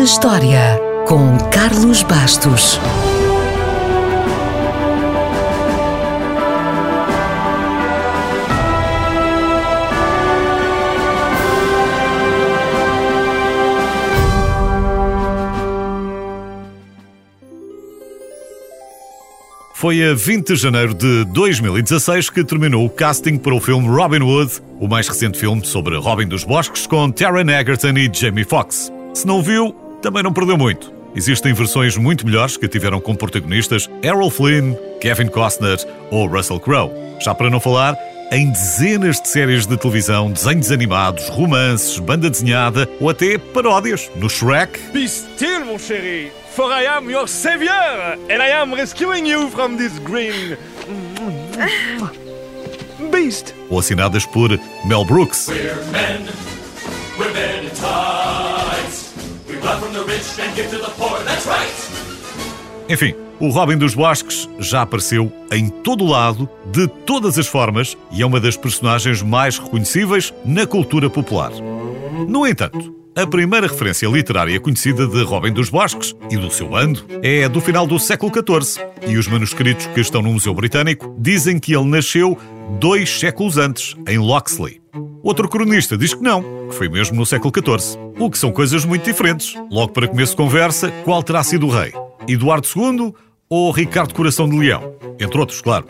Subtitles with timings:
[0.00, 2.80] na História, com Carlos Bastos.
[19.74, 24.22] Foi a 20 de janeiro de 2016 que terminou o casting para o filme Robin
[24.22, 28.90] Hood, o mais recente filme sobre Robin dos Bosques, com Taron Egerton e Jamie Foxx.
[29.12, 30.92] Se não viu, também não perdeu muito.
[31.14, 35.78] Existem versões muito melhores que tiveram como protagonistas Errol Flynn, Kevin Costner
[36.10, 36.92] ou Russell Crowe.
[37.20, 37.96] Já para não falar
[38.30, 44.30] em dezenas de séries de televisão, desenhos animados, romances, banda desenhada ou até paródias no
[44.30, 44.78] Shrek.
[44.92, 46.30] Be still, mon chéri!
[46.54, 50.56] For I am your savior, and I am rescuing you from this green
[53.10, 53.54] beast.
[53.68, 54.50] Ou assinadas por
[54.84, 55.48] Mel Brooks.
[55.48, 56.28] We're men,
[62.88, 68.20] Enfim, o Robin dos Bosques já apareceu em todo lado, de todas as formas, e
[68.20, 71.50] é uma das personagens mais reconhecíveis na cultura popular.
[72.28, 77.04] No entanto, a primeira referência literária conhecida de Robin dos Bosques e do seu bando
[77.22, 81.58] é do final do século XIV, e os manuscritos que estão no Museu Britânico dizem
[81.58, 82.38] que ele nasceu
[82.78, 84.80] dois séculos antes, em Locksley.
[85.22, 88.84] Outro cronista diz que não, que foi mesmo no século XIV, o que são coisas
[88.84, 89.54] muito diferentes.
[89.70, 91.92] Logo para começo de conversa, qual terá sido o rei?
[92.26, 93.12] Eduardo II
[93.48, 94.94] ou Ricardo Coração de Leão?
[95.18, 95.86] Entre outros, claro.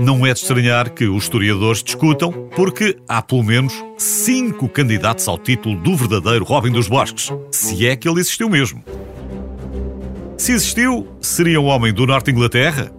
[0.00, 5.38] Não é de estranhar que os historiadores discutam, porque há pelo menos cinco candidatos ao
[5.38, 8.82] título do verdadeiro Robin dos Bosques, se é que ele existiu mesmo.
[10.36, 12.90] Se existiu, seria um homem do norte de Inglaterra?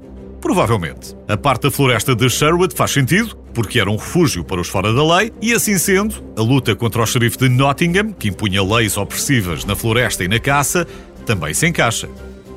[0.44, 1.16] Provavelmente.
[1.26, 4.92] A parte da floresta de Sherwood faz sentido, porque era um refúgio para os fora
[4.92, 8.98] da lei, e assim sendo, a luta contra o xerife de Nottingham, que impunha leis
[8.98, 10.86] opressivas na floresta e na caça,
[11.26, 12.10] também se encaixa.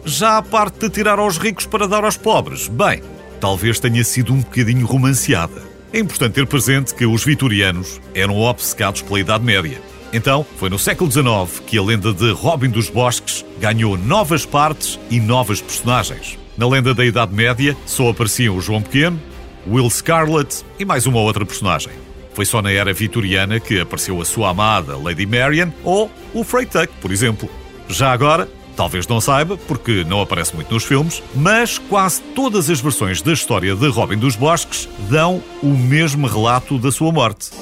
[0.05, 3.03] Já a parte de tirar aos ricos para dar aos pobres, bem,
[3.41, 5.63] talvez tenha sido um bocadinho romanceada.
[5.93, 9.81] É importante ter presente que os vitorianos eram obcecados pela Idade Média.
[10.13, 14.99] Então, foi no século XIX que a lenda de Robin dos Bosques ganhou novas partes
[15.09, 16.37] e novas personagens.
[16.57, 19.21] Na lenda da Idade Média só apareciam o João Pequeno,
[19.67, 21.93] Will Scarlet e mais uma outra personagem.
[22.33, 26.91] Foi só na era vitoriana que apareceu a sua amada Lady Marian ou o Freytag,
[27.01, 27.49] por exemplo.
[27.89, 32.79] Já agora, Talvez não saiba, porque não aparece muito nos filmes, mas quase todas as
[32.79, 37.53] versões da história de Robin dos Bosques dão o mesmo relato da sua morte.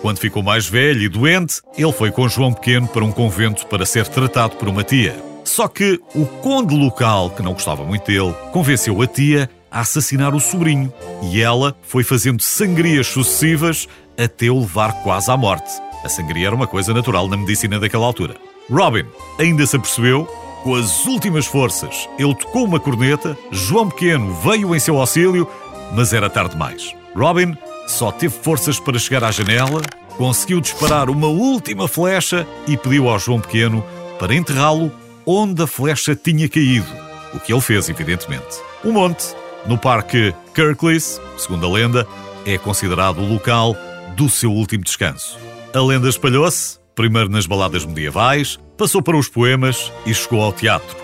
[0.00, 3.84] Quando ficou mais velho e doente, ele foi com João Pequeno para um convento para
[3.84, 5.31] ser tratado por uma tia.
[5.44, 10.34] Só que o conde local, que não gostava muito dele, convenceu a tia a assassinar
[10.34, 10.92] o sobrinho
[11.22, 13.88] e ela foi fazendo sangrias sucessivas
[14.18, 15.70] até o levar quase à morte.
[16.04, 18.36] A sangria era uma coisa natural na medicina daquela altura.
[18.70, 19.04] Robin
[19.38, 20.26] ainda se apercebeu,
[20.62, 25.48] com as últimas forças, ele tocou uma corneta, João Pequeno veio em seu auxílio,
[25.92, 26.94] mas era tarde demais.
[27.16, 29.82] Robin só teve forças para chegar à janela,
[30.16, 33.84] conseguiu disparar uma última flecha e pediu ao João Pequeno
[34.20, 34.92] para enterrá-lo
[35.26, 36.86] onde a flecha tinha caído,
[37.32, 38.58] o que ele fez, evidentemente.
[38.84, 39.34] Um monte,
[39.66, 42.06] no Parque Kirklees, segundo a lenda,
[42.44, 43.76] é considerado o local
[44.16, 45.38] do seu último descanso.
[45.74, 50.96] A lenda espalhou-se primeiro nas baladas medievais, passou para os poemas e chegou ao teatro.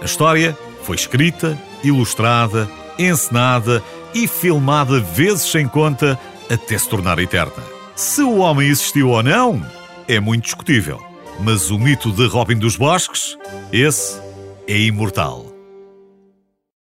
[0.00, 3.82] A história foi escrita, ilustrada, encenada
[4.14, 6.18] e filmada vezes sem conta
[6.50, 7.62] até se tornar eterna.
[7.94, 9.64] Se o homem existiu ou não,
[10.08, 11.15] é muito discutível.
[11.40, 13.36] Mas o mito de Robin dos Bosques,
[13.72, 14.20] esse
[14.66, 15.45] é imortal.